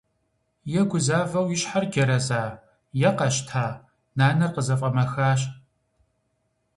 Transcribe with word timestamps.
Е 0.79 0.81
гузавэу 0.91 1.47
и 1.55 1.57
щхьэр 1.61 1.83
джэрэза 1.91 2.43
е 3.09 3.09
къэщта- 3.17 3.65
нанэр 4.17 4.51
къызэфӀэмэхащ. 4.55 5.41